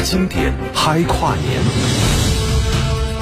[0.00, 1.60] 制经典嗨跨年。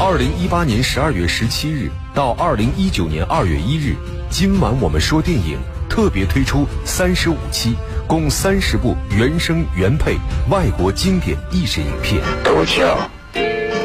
[0.00, 3.96] 二零一八年十二月十七日到二零一九年二月一日，
[4.30, 7.74] 今晚我们说电影特别推出三十五期，
[8.06, 10.16] 共三十部原声原配
[10.50, 12.22] 外国经典意识影片。
[12.44, 12.84] 杜秋，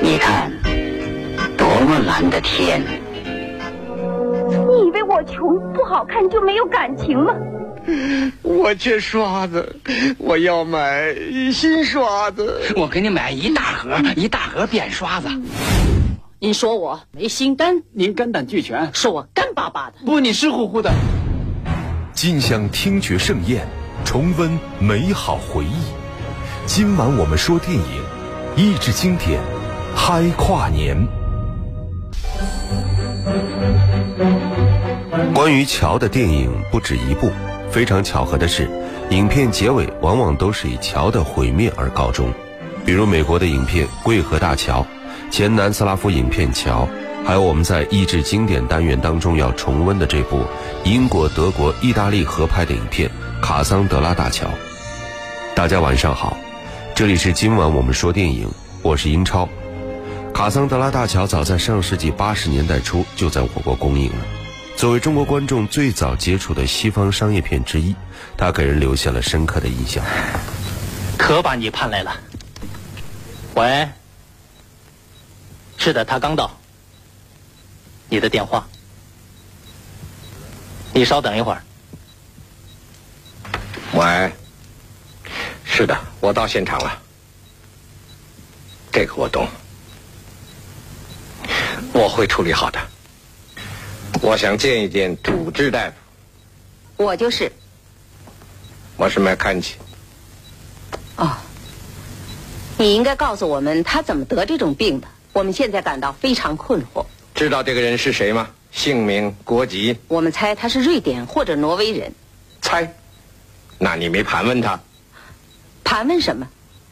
[0.01, 0.51] 你看，
[1.57, 2.79] 多么蓝的天！
[4.69, 7.33] 你以为我穷不好看就没有感情吗？
[8.41, 9.75] 我缺刷子，
[10.17, 11.13] 我要买
[11.51, 12.61] 新刷子。
[12.75, 15.27] 我给你买一大盒，一大盒便刷子。
[16.39, 19.95] 您说我没心肝，您肝胆俱全，说我干巴巴的。
[20.05, 20.91] 不，你湿乎乎的。
[22.13, 23.65] 尽享听觉盛宴，
[24.05, 25.83] 重温美好回忆。
[26.65, 27.83] 今晚我们说电影，
[28.55, 29.41] 益智经典，
[29.95, 30.95] 嗨跨年。
[35.33, 37.29] 关于桥的电影不止一部。
[37.73, 38.69] 非常巧合的是，
[39.09, 42.31] 影片结尾往往都是以桥的毁灭而告终，
[42.85, 44.85] 比如美国的影片《桂河大桥》，
[45.33, 46.87] 前南斯拉夫影片《桥》，
[47.27, 50.45] 还有我们在益智经典单元当中要重温的这部
[50.83, 53.09] 英国、德国、意大利合拍的影片
[53.41, 54.45] 《卡桑德拉大桥》。
[55.55, 56.37] 大家晚上好，
[56.93, 58.47] 这里是今晚我们说电影，
[58.83, 59.45] 我是英超。
[60.31, 64.42] 《卡桑德拉大桥》早在上世纪八十年代初就在我国公映了。
[64.75, 67.95] 作为中国观众最早接触的西方商业片之一，
[68.35, 70.03] 它给人留下了深刻的印象。
[71.17, 72.19] 可把你盼来了。
[73.55, 73.87] 喂，
[75.77, 76.51] 是的，他刚到。
[78.09, 78.67] 你的电话，
[80.93, 81.63] 你稍等一会儿。
[83.93, 84.31] 喂，
[85.63, 87.01] 是的，我到现场了。
[88.91, 89.47] 这个我懂，
[91.93, 92.79] 我会处理好的。
[94.21, 95.93] 我想见一见主治大夫。
[96.97, 97.51] 我就是。
[98.95, 99.75] 我是麦看奇。
[101.17, 101.35] 哦，
[102.77, 105.07] 你应该告诉我们他怎么得这种病的。
[105.33, 107.05] 我们现在感到非常困惑。
[107.33, 108.49] 知道这个人是谁吗？
[108.71, 109.97] 姓名、国籍？
[110.07, 112.13] 我们猜他是瑞典或者挪威人。
[112.61, 112.93] 猜？
[113.79, 114.79] 那你没盘问他？
[115.83, 116.47] 盘问什么？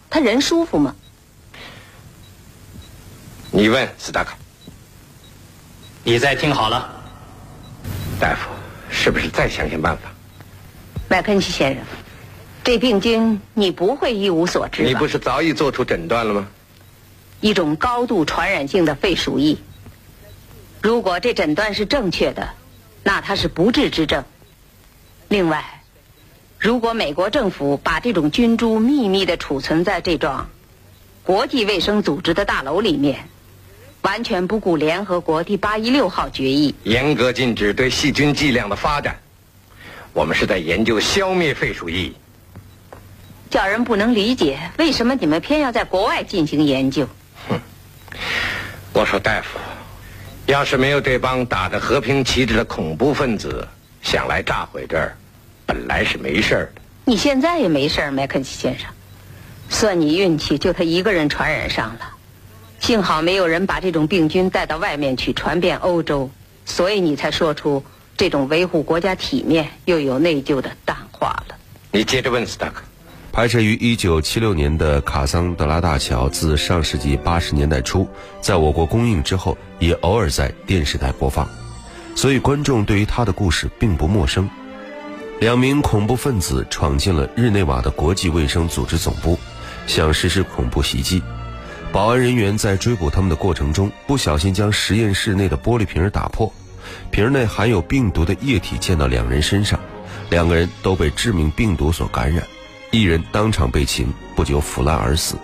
[0.10, 0.96] 他人舒服吗？
[3.52, 4.34] 你问斯达克。
[6.04, 7.01] 你再听好了。
[8.22, 8.52] 大夫，
[8.92, 10.04] 是不是再想想办法？
[11.10, 11.84] 麦肯锡先生，
[12.64, 16.48] 这病菌你不会一无所知你不是早已做出诊断了吗？
[17.40, 19.58] 一种高度传染性的肺鼠疫。
[20.84, 22.48] 如果这诊断是正确的，
[23.02, 24.24] 那它是不治之症。
[25.28, 25.82] 另外，
[26.60, 30.48] 如果美国政府把这种菌株秘密的储存在这幢
[31.24, 33.28] 国际卫生组织的大楼里面。
[34.02, 39.20] 完全不顾联合国第八一六号决议，严格禁止对细菌剂量的发展。
[40.14, 42.14] 我们是在研究消灭废鼠疫，
[43.50, 47.08] 叫人不能理解为什么你们偏要在国外进行研究。
[47.48, 47.60] 哼！
[48.92, 49.60] 我说大夫，
[50.48, 53.68] 要是没有这帮打着和平旗帜的恐怖分子
[54.02, 55.16] 想来炸毁这儿，
[55.66, 56.82] 本来是没事儿的。
[57.06, 58.90] 你现在也没事儿，麦肯锡先生，
[59.70, 62.11] 算你运气，就他一个人传染上了。
[62.82, 66.32] 幸好没有人把这种病菌带到外面去传遍欧洲，
[66.66, 67.84] 所以你才说出
[68.18, 71.56] 这种维护国家体面又有内疚的淡化了。
[71.92, 72.82] 你接着问，斯塔克。
[73.32, 78.06] 拍摄于一九七六年的《卡桑德拉大桥》自上世纪八十年代初
[78.42, 81.48] 在我国公映之后，也偶尔在电视台播放，
[82.16, 84.50] 所以观众对于他的故事并不陌生。
[85.40, 89.38] 两名恐怖分子闯进了日内瓦的国际卫生组织总部，
[89.86, 91.22] 想实施恐怖袭击。
[91.92, 96.52] 保安人员在追捕他们的过程中，不小心将实验室内的玻璃瓶打破，
[97.12, 99.78] 瓶内含有病毒的液体溅到两人身上，
[100.30, 102.48] 两个人都被致命病毒所感染，
[102.92, 104.08] 一人当场被擒，
[104.38, 105.36] 不久腐烂而死，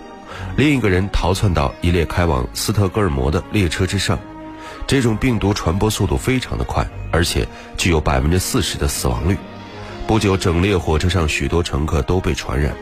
[0.56, 4.18] 另一个人逃窜到一列开往斯特哥尔摩的列车之上。
[4.86, 9.36] 这种病毒传播速度非常的快，而且具有百分之四十的死亡率。
[10.06, 12.74] 不久，整列火车上许多乘客都被传染。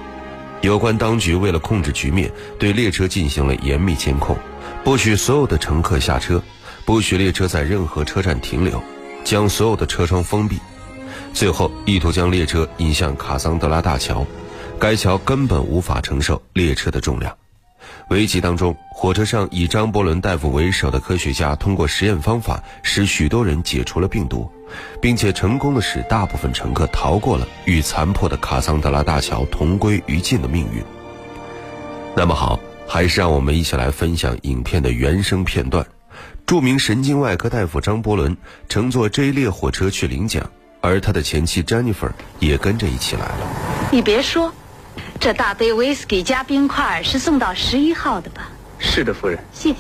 [0.63, 4.37] 有关当局为了控制局面，对列车进行了严密监控，
[4.83, 6.43] 不许所有的乘客下车，
[6.85, 8.83] 不许列车在任何车站停留，
[9.23, 10.59] 将所有的车窗封闭。
[11.33, 14.27] 最后，意图将列车引向卡桑德拉大桥，
[14.79, 17.37] 该桥根本无法承受列车的重量。
[18.09, 24.51] 危急当中，火车上以张伯伦大夫为首的科学家通过实验方法，使许多人解除了病毒。
[25.01, 30.83] 并且成功的使大部分乘客逃过了与残破的卡桑德拉大桥同归于尽的命运。
[32.15, 35.87] 那么好，还是让我们一起来分享影片的原声片段。
[36.47, 38.37] 著名神经外科大夫张伯伦
[38.69, 40.49] 乘坐这一列火车去领奖，
[40.81, 43.89] 而他的前妻 Jennifer 也跟着一起来了。
[43.93, 44.53] 你别说，
[45.27, 48.49] 这大杯威士忌加冰块是送到十一号的吧？
[48.79, 49.37] 是的，夫人。
[49.53, 49.77] 谢谢。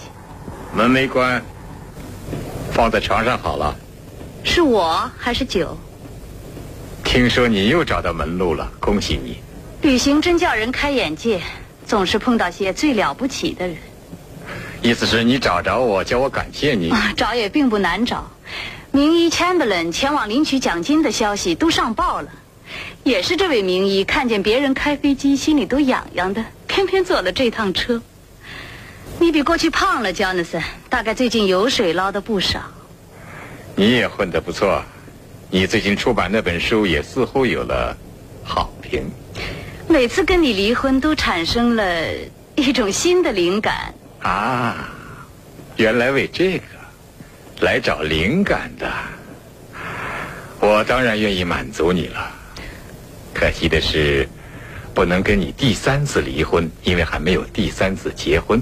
[0.74, 1.40] 门没关，
[2.72, 3.72] 放在床上好了。
[4.42, 5.78] 是我还是酒？
[7.04, 9.36] 听说你又找到门路了，恭喜你！
[9.82, 11.40] 旅行真叫人开眼界，
[11.86, 13.76] 总是碰到些最了不起的人。
[14.82, 16.90] 意思是你找着我，叫我感谢你。
[16.90, 18.28] 啊，找也并不难找。
[18.90, 22.28] 名医 Chamberlain 前往领取奖金的消息都上报了，
[23.06, 28.02] 也是这位名医看见别人开飞机，心里都痒痒的，偏偏坐了这趟车。
[29.20, 32.60] 你比过去胖了，Jonathan，大概最近油水捞的不少。
[33.76, 34.82] 你也混得不错，
[35.50, 37.96] 你最近出版那本书也似乎有了
[38.42, 39.08] 好评。
[39.86, 41.84] 每次跟你离婚，都产生了
[42.56, 43.94] 一种新的灵感。
[44.20, 44.88] 啊，
[45.76, 46.64] 原来为这个
[47.60, 48.92] 来找灵感的，
[50.58, 52.32] 我当然愿意满足你了。
[53.36, 54.26] 可惜的是，
[54.94, 58.58] 不能跟你第三次离婚，因为还没有第三次结婚。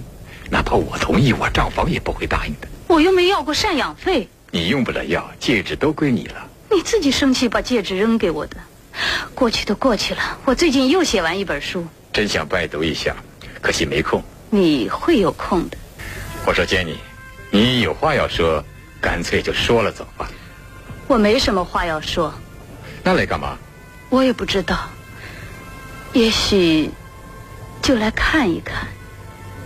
[0.51, 2.67] 哪怕我同意，我账房也不会答应的。
[2.89, 4.29] 我又没要过赡养费。
[4.51, 6.51] 你用不了要，戒指都归你了。
[6.73, 8.57] 你自己生气把戒指扔给我的，
[9.33, 10.39] 过去都过去了。
[10.45, 13.15] 我最近又写完一本书，真想拜读一下，
[13.61, 14.21] 可惜没空。
[14.51, 15.77] 你会有空的。
[16.45, 16.97] 我说，Jenny，
[17.53, 18.65] 你有话要说，
[19.01, 20.29] 干脆就说了走吧。
[21.07, 22.35] 我没什么话要说。
[23.05, 23.57] 那来干嘛？
[24.15, 24.79] 我也不知道。
[26.13, 26.89] 也许
[27.83, 28.87] 就来看一看。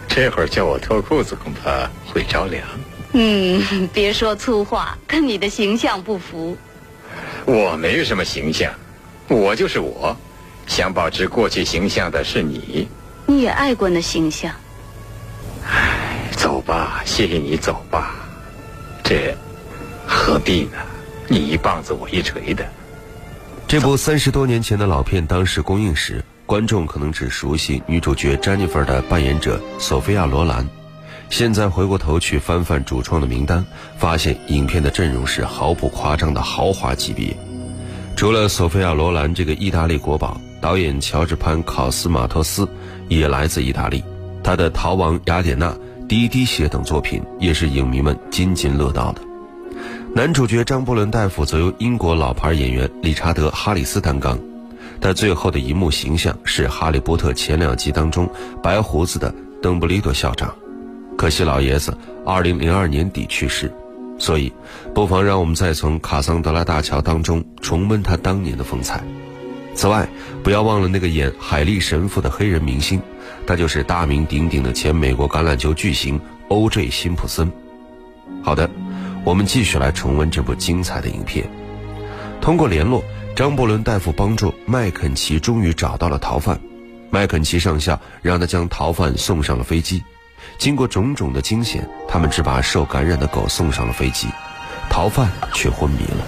[0.09, 2.67] 这会儿叫我脱裤子，恐怕会着凉。
[3.13, 6.57] 嗯， 别说粗话，跟你的形象不符。
[7.45, 8.73] 我没有什么形象，
[9.29, 10.17] 我就是我。
[10.67, 12.89] 想保持过去形象的是你。
[13.27, 14.51] 你也爱过那形象。
[15.67, 18.15] 唉，走吧，谢谢你走吧。
[19.05, 19.35] 这
[20.07, 20.79] 何必呢？
[21.27, 22.67] 你一棒子我一锤的。
[23.69, 30.67] 这部三十多年前的老片，当时公映时，观众可能只熟悉女主角詹妮弗的扮演者索菲亚·罗兰。
[31.29, 33.63] 现在回过头去翻翻主创的名单，
[33.99, 37.37] 发现影片的阵容是毫不夸张的豪华级别。
[38.17, 42.67] 除了索菲亚·罗兰这个意大利国宝，导演乔治·潘考斯马托斯
[43.09, 44.03] 也来自意大利。
[44.43, 45.69] 他的《逃亡雅典娜》
[46.07, 49.28] 《第一滴血》等作品也是影迷们津津乐道的。
[50.15, 54.39] 男主角张伯伦大夫则由英国老牌演员理查德·哈里斯担纲。
[55.01, 58.29] 他最后的一幕形象是《哈利波特》前两集当中
[58.63, 59.33] 白胡子的
[59.63, 60.53] 邓布利多校长。
[61.17, 63.73] 可惜老爷子二零零二年底去世，
[64.19, 64.53] 所以
[64.95, 69.05] 不妨让我们再从卡桑德拉大桥当中重温他当年的风采。
[69.75, 70.09] 此外，
[70.43, 73.01] 不要忘了那个演海利神父的黑人明星，
[73.47, 77.53] 他就是大名鼎鼎的前美国橄榄球巨星欧 J 辛普森。
[78.43, 78.69] 好的，
[79.29, 81.47] 我们继续来重温这部精彩的影片。
[82.41, 83.05] 通过联络，
[83.37, 86.59] 张伯伦大夫帮助麦肯齐终于找到了逃犯，
[87.11, 90.03] 麦肯齐上校让他将逃犯送上了飞机。
[90.57, 94.29] 经过种种的惊险，他们只把受感染的狗送上了飞机，
[94.89, 96.25] 逃犯却昏迷了。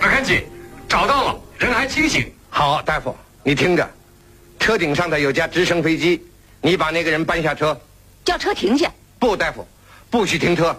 [0.00, 0.42] 麦肯齐，
[0.88, 2.28] 找到了，人还清醒。
[2.48, 3.14] 好，大夫，
[3.44, 3.88] 你听着，
[4.58, 6.20] 车顶上的有架直升飞机，
[6.60, 7.80] 你把那个人搬下车。
[8.24, 8.90] 叫车停下。
[9.20, 9.64] 不，大夫，
[10.10, 10.76] 不许停车，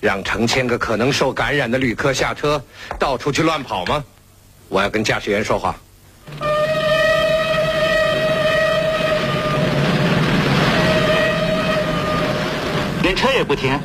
[0.00, 2.62] 让成千个可能受感染的旅客下车，
[2.98, 4.04] 到处去乱跑吗？
[4.68, 5.74] 我要跟驾驶员说话。
[13.02, 13.78] 连车也不停，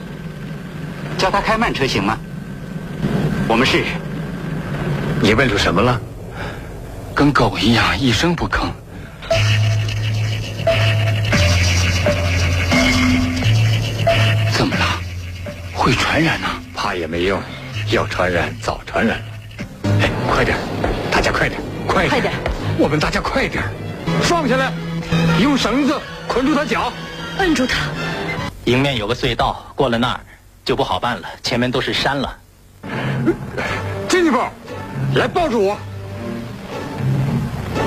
[1.17, 2.17] 叫他开慢车行吗？
[3.47, 3.91] 我们试试。
[5.21, 6.01] 你问出什么了？
[7.13, 8.71] 跟狗一样一声不吭。
[15.81, 16.47] 会传染呢？
[16.75, 17.41] 怕也没用，
[17.89, 19.23] 要传染早传染了。
[19.99, 20.55] 哎，快点，
[21.11, 22.33] 大家快点，快点，快点！
[22.77, 23.63] 我们大家快点，
[24.21, 24.71] 放下来，
[25.41, 26.93] 用绳子捆住他脚，
[27.39, 27.79] 摁住他。
[28.65, 30.19] 迎面有个隧道，过了那儿
[30.63, 32.37] 就不好办了，前面都是山了。
[34.07, 34.51] 进去吧，
[35.15, 35.79] 来抱住我。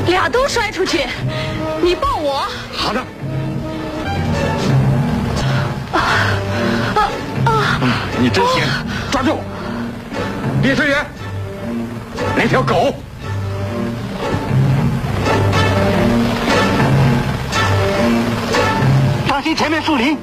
[0.08, 1.06] 俩都摔出去，
[1.80, 2.44] 你抱我。
[2.72, 3.00] 好的。
[8.18, 8.62] 你真行，
[9.10, 9.40] 抓住！
[10.62, 11.04] 列车员，
[12.36, 12.94] 那条狗。
[19.28, 20.16] 当心前面树林。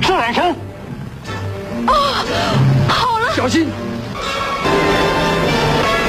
[0.00, 0.50] 射缆绳！
[1.86, 1.92] 啊，
[2.88, 3.70] 好了，小心，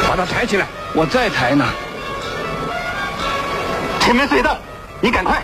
[0.06, 0.68] 把它抬起来。
[0.94, 1.66] 我再抬呢。
[4.02, 4.58] 前面隧道，
[5.00, 5.42] 你赶快。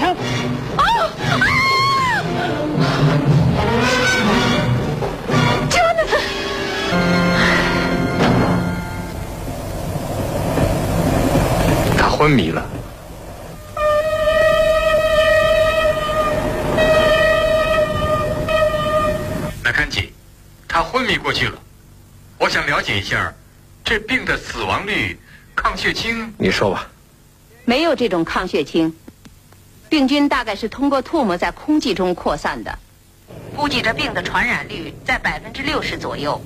[0.00, 0.14] 啊！
[5.68, 6.00] 救命！
[11.96, 12.66] 他昏迷了。
[19.62, 20.12] 马肯吉，
[20.66, 21.58] 他昏迷过去了。
[22.38, 23.32] 我想了解一下，
[23.84, 25.18] 这病的死亡率，
[25.54, 26.32] 抗血清？
[26.38, 26.88] 你说吧。
[27.66, 28.92] 没有这种抗血清。
[29.90, 32.78] 病菌大概是通过唾沫在空气中扩散的。
[33.56, 36.40] 估计这病的传染率在百分之六十左右。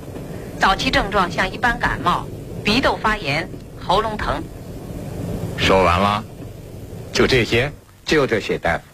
[0.59, 2.27] 早期症状像一般感冒，
[2.65, 3.47] 鼻窦发炎、
[3.79, 4.43] 喉咙疼。
[5.59, 6.25] 说完了，
[7.13, 7.71] 就这些，
[8.07, 8.85] 就这些，大夫。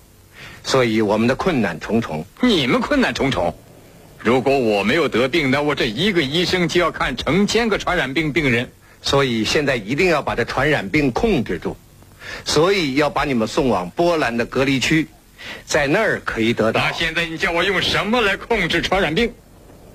[0.64, 2.24] 所以我们的困难重重。
[2.42, 3.54] 你们困难重重。
[4.18, 8.68] 如果我没有得病，那我这一个医生就要看成千个传染病病人。
[9.00, 11.76] 所以现在一定要把这传染病控制住。
[12.44, 15.06] 所以要把你们送往波兰的隔离区，
[15.64, 16.80] 在那儿可以得到。
[16.80, 19.32] 那现在你叫我用什么来控制传染病？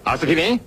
[0.04, 0.60] 阿司匹林。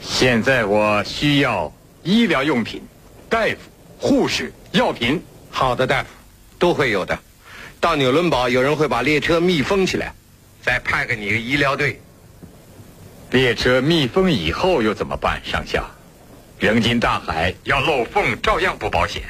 [0.00, 2.82] 现在我需要医疗用品、
[3.28, 3.56] 大夫、
[3.98, 5.22] 护士、药品。
[5.50, 6.08] 好的，大夫，
[6.58, 7.18] 都会有的。
[7.80, 10.14] 到纽伦堡，有人会把列车密封起来，
[10.62, 12.00] 再派给你一个医疗队。
[13.30, 15.88] 列车密封以后又怎么办，上校？
[16.58, 19.22] 扔进大海要漏缝，照样不保险。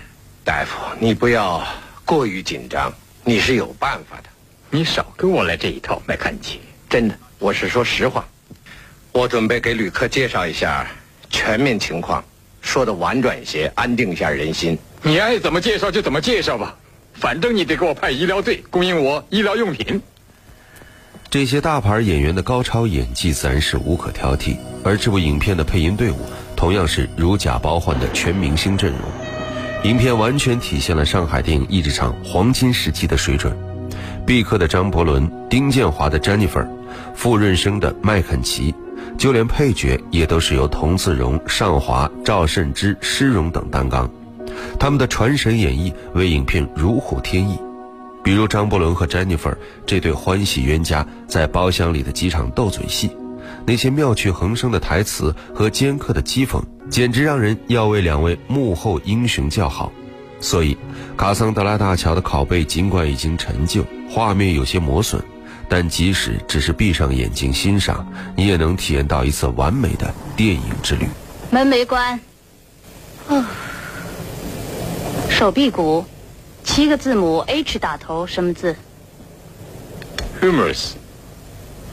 [0.45, 1.67] 大夫，你不要
[2.05, 2.93] 过于紧张，
[3.25, 4.25] 你是有办法的。
[4.69, 6.61] 你少跟我来这一套，麦肯齐。
[6.87, 8.23] 真的，我是说实话。
[9.11, 10.87] 我准备给旅客介绍一下
[11.31, 12.23] 全面情况，
[12.61, 14.79] 说的婉转一些，安定一下人心。
[15.01, 16.77] 你爱怎么介绍就怎么介绍吧，
[17.15, 20.03] 反正你得给我派医疗队供应我医疗用品。
[21.31, 26.19] 这些大牌演员的高超演技自然是无可挑剔，而这部影片的配音队伍
[26.55, 29.24] 同样是如假包换的全明星阵容。
[29.85, 33.55] 影片完全体现了上海电影译制厂黄金时期的水准，
[34.27, 36.67] 毕克的张伯伦、丁建华的 Jennifer、
[37.15, 38.75] 傅润生的麦肯齐。
[39.19, 44.11] 就连配角也都是由童自荣、尚华、赵慎之、施荣等担纲，
[44.81, 47.59] 他们的传神演绎为影片如虎添翼。
[48.25, 53.11] 比如张伯伦和 Jennifer 这对欢喜冤家在包厢里的几场斗嘴戏，
[53.67, 59.91] 那些妙趣横生的台词和尖刻的讥讽，简直让人要为两位幕后英雄叫好。
[60.41, 60.77] 所以，
[61.17, 65.23] 卡桑德拉大桥的拷贝尽管已经陈旧，画面有些磨损。
[65.67, 68.07] 但即使只是闭上眼睛欣赏，
[68.37, 71.09] 你也能体验到一次完美的电影之旅。
[71.51, 72.21] 门没关。
[73.29, 73.43] 哦，
[75.31, 76.05] 手臂骨，
[76.63, 78.77] 七个字母 H 打头，什么字
[80.43, 80.91] ？Humorous。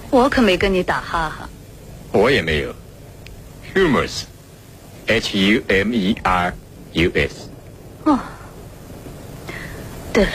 [0.10, 1.50] 我可没跟你打哈哈。
[2.12, 2.76] 我也没有。
[3.74, 6.54] Humorous，H U M E R
[6.94, 7.50] U S。
[8.04, 8.20] 哦，
[10.12, 10.32] 对了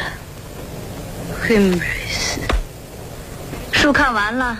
[1.46, 2.38] ，Humorous。
[3.72, 4.58] 书看完了，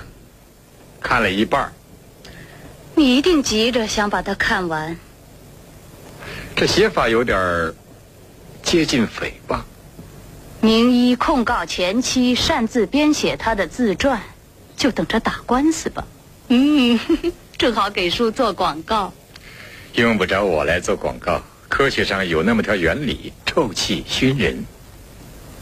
[1.00, 1.72] 看了一半
[2.94, 4.96] 你一定急着想把它看完。
[6.54, 7.72] 这写法有点
[8.62, 9.60] 接近诽谤。
[10.60, 14.20] 名医控告前妻擅自编写他的自传，
[14.76, 16.04] 就等着打官司吧。
[16.48, 16.98] 嗯，
[17.58, 19.12] 正好给书做广告。
[19.94, 24.64] 用不着我来做广告，科学上有那么条原理：臭气熏人。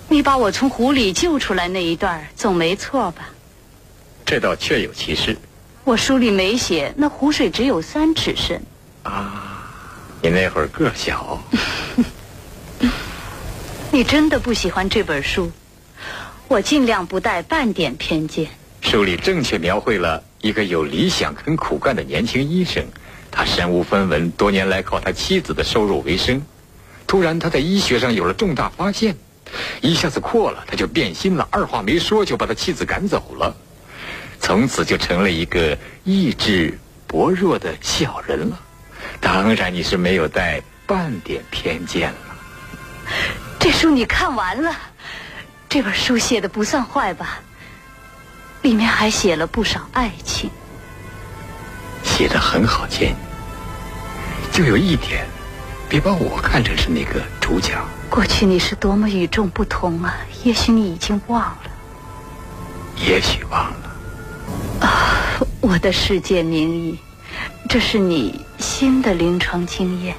[0.08, 3.30] 你把我从湖里救出来那一段，总没错吧？
[4.26, 5.36] 这倒确有其事。
[5.84, 8.60] 我书里没写，那湖水只有三尺深。
[9.02, 9.70] 啊，
[10.22, 11.42] 你那会儿个小。
[13.92, 15.50] 你真的不喜欢这本书？
[16.48, 18.48] 我尽量不带半点偏见。
[18.82, 22.84] 书里正确描绘了一个有理想、很苦干的年轻医生，
[23.30, 26.42] 他身无分文，多年来靠他妻子的收入为生。
[27.06, 29.16] 突然，他在医学上有了重大发现，
[29.80, 33.56] 一下子阔了，他就变心了，二话没说就把他妻子赶走了。
[34.38, 38.60] 从此就成了一个意志薄弱的小人了。
[39.22, 42.18] 当然，你是没有带半点偏见了。
[43.58, 44.76] 这书你看完了？
[45.70, 47.40] 这本书写的不算坏吧？
[48.64, 50.50] 里面还写了不少爱情。
[52.02, 53.14] 写的很好，见。
[54.50, 55.26] 就有一点，
[55.86, 57.74] 别把我看成是那个主角。
[58.08, 60.16] 过去你是多么与众不同啊！
[60.44, 61.58] 也许你已经忘了。
[62.96, 64.86] 也许忘了。
[64.86, 66.98] 啊，我的世界名医，
[67.68, 70.16] 这是你新的临床经验。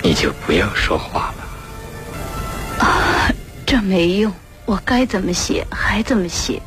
[0.00, 1.34] 你就不要说话
[2.78, 2.86] 了。
[2.86, 3.28] 啊，
[3.66, 4.32] 这没用，
[4.64, 6.62] 我该怎么写还怎么写。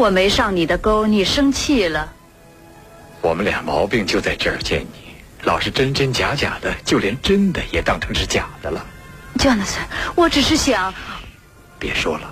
[0.00, 2.10] 我没上你的钩，你生气了。
[3.20, 8.82] 我们俩毛病就在这儿，见你老是真真假假的，就连真的也当成是假的了。
[9.36, 10.94] Jonathan，我只是想。
[11.78, 12.30] 别说了，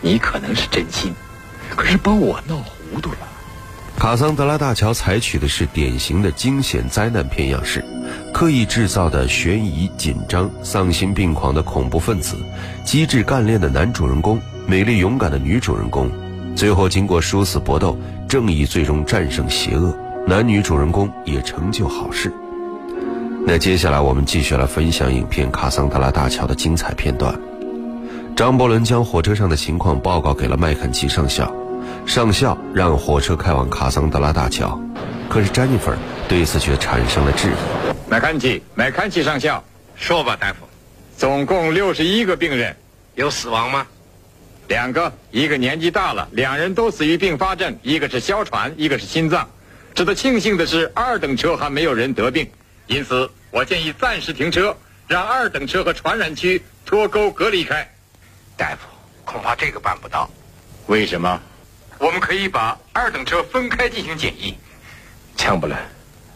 [0.00, 1.12] 你可能是真心。
[1.74, 3.18] 可是把我闹糊涂了。
[3.98, 7.84] 卡桑德拉大桥采取的是典型的惊险灾难片样式，
[8.32, 12.36] 刻意制造的悬疑、紧张、丧心病狂的恐怖分子，
[12.84, 16.08] 机智干练的男主人公，美丽勇敢的女主人公，
[16.56, 17.94] 最后经过殊死搏斗，
[18.26, 19.94] 正义最终战胜邪恶，
[20.26, 22.32] 男女主人公也成就好事。
[23.46, 27.38] 那接下来我们继续来分享影片《卡桑德拉大桥》的精彩片段。
[28.34, 31.54] 张伯伦将火车上的情况报告给了麦肯齐上校，
[32.06, 34.80] 上校让火车开往卡桑德拉大桥，
[35.28, 35.92] 可是詹妮弗
[36.26, 37.54] 对此却产生了质疑。
[38.08, 39.62] 麦肯齐，麦肯齐上校，
[39.94, 40.60] 说吧，大夫，
[41.18, 42.74] 总共六十一个病人，
[43.14, 43.86] 有死亡吗？
[44.68, 49.48] 两个，一个年纪大了，两人都死于并发症，一个是哮喘，一个是心脏。
[49.94, 52.50] 值得庆幸的是，二等车还没有人得病，
[52.86, 57.88] 因此我建议暂时停车，让二等车和传染区脱钩隔离开。
[58.56, 58.88] 大夫，
[59.24, 60.28] 恐怕这个办不到。
[60.86, 61.40] 为什么？
[61.98, 64.54] 我们可以把二等车分开进行检疫。
[65.36, 65.78] 枪不伦，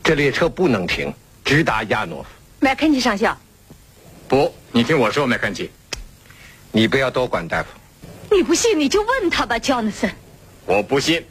[0.04, 1.12] 这列车不能停，
[1.44, 2.28] 直达亚诺夫。
[2.60, 3.36] 麦肯齐上校，
[4.28, 5.70] 不，你听我说，麦肯齐，
[6.70, 7.68] 你不要多管，大夫。
[8.32, 10.10] 你不信你就问他吧，Johnson。
[10.64, 11.24] 我不信，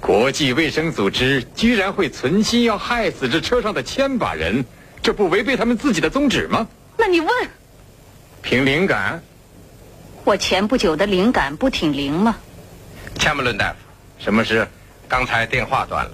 [0.00, 4.64] 国际卫生组织居然会存心要害死这车上的千把人，
[5.02, 6.66] 这不违背他们自己的宗旨吗？
[6.96, 7.28] 那你问，
[8.42, 9.20] 凭灵感。
[10.24, 12.36] 我前不久的灵感不挺灵吗？
[13.18, 13.76] 枪不伦大夫，
[14.18, 14.66] 什么事？
[15.08, 16.10] 刚才电话断了，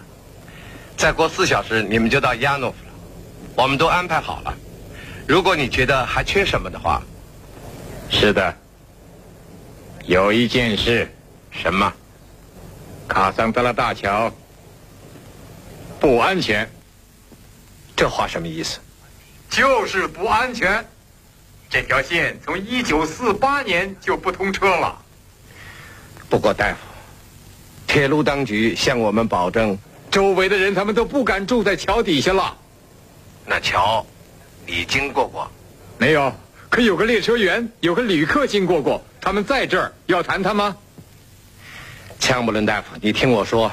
[0.96, 2.92] 再过四小时你们就到亚诺夫了，
[3.56, 4.54] 我们都安排好了。
[5.26, 7.02] 如果你觉得还缺什么的话，
[8.10, 8.54] 是的，
[10.04, 11.08] 有一件事，
[11.50, 11.92] 什么？
[13.06, 14.32] 卡桑德拉大桥
[16.00, 16.68] 不安全，
[17.94, 18.80] 这话什么意思？
[19.48, 20.84] 就是不安全。
[21.70, 24.98] 这条线从一九四八年就不通车了。
[26.28, 26.78] 不过大夫，
[27.86, 29.78] 铁路当局向我们保证，
[30.10, 32.56] 周围的人他们都不敢住在桥底下了。
[33.46, 34.04] 那桥，
[34.66, 35.50] 你经过过？
[35.96, 36.32] 没有，
[36.68, 40.76] 可有个列车员，有个旅客经过过，他们在这儿，要谈谈吗？
[42.18, 43.70] 枪布伦大夫，你听我说，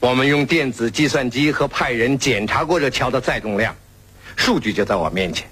[0.00, 3.74] 我们用电子计算机和派人检查过这桥的载重量，
[4.36, 5.48] 数据就在我面前。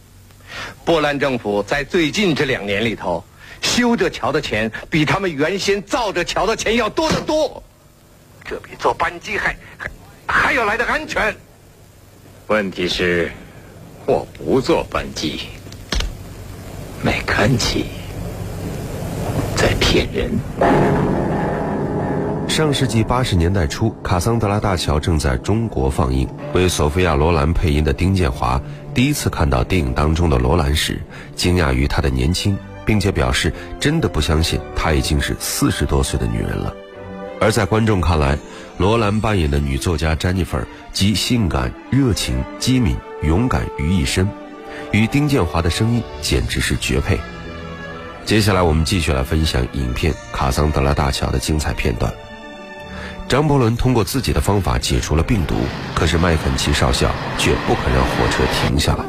[0.85, 3.25] 波兰政府在最近这两年里头，
[3.63, 7.63] 修这桥的钱比他们原先造这桥的钱要多得多，
[8.45, 9.89] 这比坐班机还还
[10.27, 11.33] 还要来的安全。
[12.49, 13.31] 问题是，
[14.07, 15.51] 我不坐班机。
[17.01, 17.87] 麦肯齐在
[19.79, 20.31] 骗人。
[22.49, 26.29] 上世纪八十年代初，卡桑德拉大桥正在中国放映。
[26.55, 28.61] 为索菲亚·罗兰配音的丁建华
[28.93, 31.01] 第一次看到电影当中的罗兰时，
[31.37, 36.75] 惊讶于她的年轻，并且表示真的不相信她已经是四十多岁的女人了。
[37.41, 38.37] 而在观众看来，
[38.79, 40.59] 罗兰扮演的女作家詹妮弗
[40.93, 44.29] 集性感、热情、机敏、勇敢于一身，
[44.91, 47.21] 与丁建华的声音简直是绝配。
[48.29, 52.13] 接下来，我们继续来分享影片《卡桑德拉大桥》的精彩片段。
[53.27, 55.55] 张伯伦通过自己的方法解除了病毒，
[55.95, 59.05] 可是麦肯齐少校却不肯让火车停下来。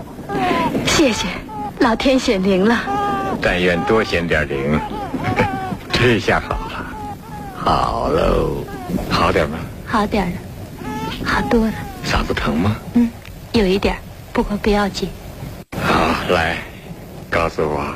[0.85, 1.27] 谢谢，
[1.79, 3.37] 老天显灵了。
[3.41, 4.79] 但愿多显点灵。
[5.91, 6.95] 这下好了，
[7.57, 8.63] 好喽，
[9.11, 9.59] 好点吗？
[9.85, 10.37] 好点了，
[11.25, 11.73] 好多了。
[12.05, 12.73] 嗓子疼吗？
[12.93, 13.11] 嗯，
[13.51, 13.97] 有一点，
[14.31, 15.09] 不过不要紧。
[15.77, 16.59] 好，来，
[17.29, 17.93] 告诉我，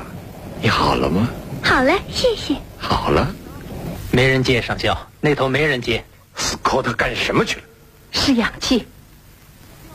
[0.63, 1.27] 你好了吗？
[1.61, 2.55] 好了，谢谢。
[2.77, 3.35] 好了，
[4.13, 6.01] 没人接，上校，那头没人接。
[6.37, 7.63] 斯科特干什么去了？
[8.13, 8.87] 是氧气，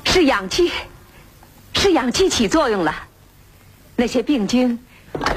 [0.04, 0.70] 是氧气，
[1.72, 2.94] 是氧气起作用了。
[3.96, 4.78] 那些病菌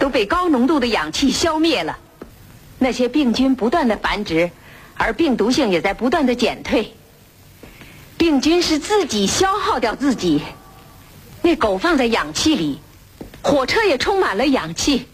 [0.01, 1.97] 都被高浓度的氧气消灭了。
[2.77, 4.51] 那些病菌不断的繁殖，
[4.97, 6.93] 而病毒性也在不断的减退。
[8.17, 10.41] 病菌是自己消耗掉自己。
[11.41, 12.81] 那狗放在氧气里，
[13.41, 15.07] 火车也充满了氧气。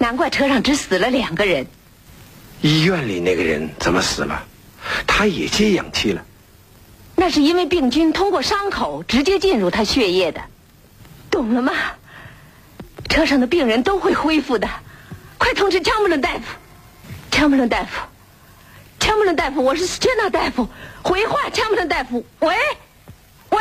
[0.00, 1.66] 难怪车上只死了两个人。
[2.62, 4.42] 医院里那个人怎么死了？
[5.06, 6.24] 他也接氧气了。
[7.14, 10.40] 那是因为病菌通过伤口直接进入他血液的，
[11.30, 11.74] 懂了吗？
[13.10, 14.66] 车上的病人都会恢复的，
[15.36, 16.40] 快通知枪姆伦大夫。
[17.30, 18.00] 枪姆伦大夫，
[18.98, 20.66] 枪姆伦大夫，我是斯切纳大夫，
[21.02, 22.54] 回话，枪姆伦大夫，喂，
[23.50, 23.58] 喂。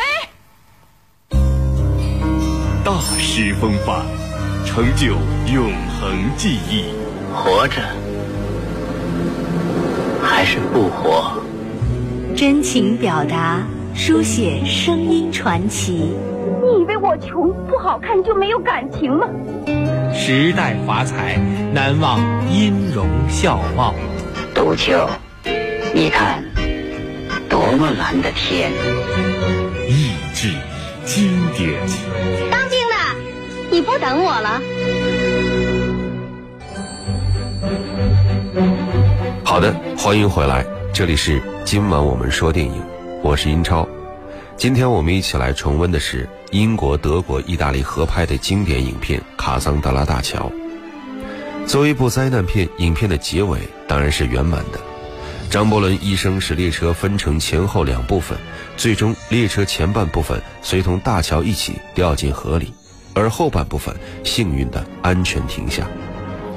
[2.86, 4.06] 大师风范，
[4.80, 5.08] 成就
[5.54, 6.86] 永恒记忆。
[7.34, 7.82] 活着
[10.24, 11.34] 还是不活？
[12.34, 13.62] 真情表达，
[13.94, 16.16] 书写声音传奇。
[16.64, 19.28] 你以为我穷不好看就没有感情吗？
[20.14, 21.36] 时代华彩，
[21.74, 23.94] 难忘音容笑貌。
[24.56, 25.10] 杜秋，
[25.94, 26.42] 你看，
[27.50, 28.72] 多么蓝的天！
[29.90, 30.54] 意志
[31.04, 32.49] 经典。
[33.72, 34.62] 你不等我了？
[39.44, 42.84] 好的，欢迎回来，这里是今晚我们说电影，
[43.22, 43.88] 我是英超。
[44.58, 50.52] 今天我们一起来重温的是英国、德国、意大利合拍的经典影片《卡桑德拉大桥》。
[51.68, 54.80] 作为一部灾难片，影片的结尾当然是圆满的。
[55.52, 58.38] 张伯伦医生使列车分成前后两部分，
[58.78, 62.74] 最终列车前半部分随同大桥一起掉进河里，
[63.20, 65.86] 而后半部分幸运的安全停下。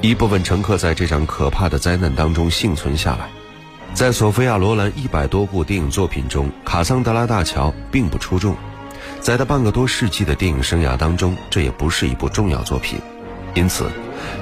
[0.01, 3.29] 一部分乘客在这场可怕的灾难当中幸存下来。
[3.93, 8.55] 在索菲亚·罗兰一百多部电影作品中，《卡桑德拉大桥》并不出众。
[9.19, 12.99] 在他半个多世纪的电影生涯当中，这也不是一部重要作品。
[13.53, 13.85] 因此，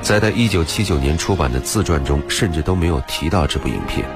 [0.02, 4.08] 在他1979年出版的自传中，甚至都没有提到这部影片。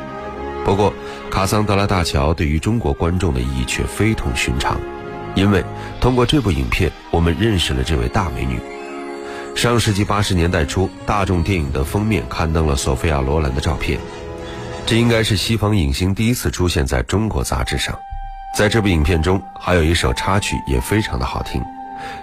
[0.63, 0.91] 不过，
[1.29, 4.79] 《卡桑德拉大桥》对于中国观众的意义却非同寻常，
[5.35, 5.63] 因为
[6.01, 8.59] 通过这部影片，我们认识了这位大美女。
[9.55, 13.99] 上世纪八十年代初，大众电影的封面刊登了索菲亚·罗兰的照片，
[14.85, 17.97] 这应该是西方影星第一次出现在中国杂志上。
[18.57, 21.61] 在这部影片中，还有一首插曲也非常的好听，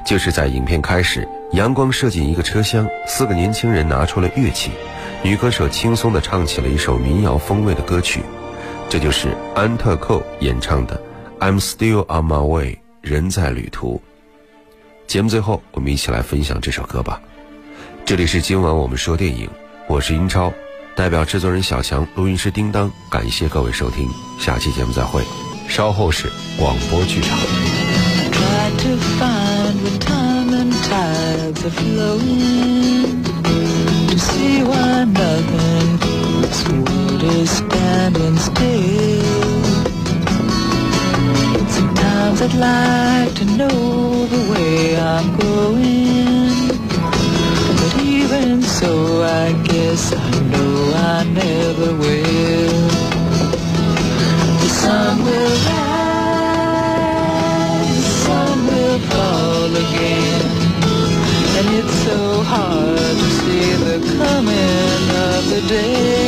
[0.05, 4.70] 就是在影片开始，阳光射进一个车厢，四个年轻人拿出了乐器，
[5.22, 8.22] 女歌手轻松地唱起了一首民谣风味的歌曲，
[8.88, 11.01] 这就是安特寇演唱的
[11.46, 14.00] 《I'm Still on My Way》，人在旅途。
[15.08, 17.20] 节目最后，我们一起来分享这首歌吧。
[18.04, 19.50] 这里是今晚我们说电影，
[19.88, 20.52] 我是英超，
[20.94, 25.22] 代表制作人小强，录音师叮当，感谢各位收听，下期节目再会。
[25.68, 27.38] 稍后是广播剧场。
[42.62, 46.68] like to know the way I'm going.
[47.81, 48.90] But even so,
[49.44, 50.72] I guess I know
[51.14, 52.88] I never will.
[54.62, 56.83] The sun will rise,
[58.09, 60.44] the sun will fall again.
[61.59, 62.20] And it's so
[62.53, 66.21] hard to see the coming of the day.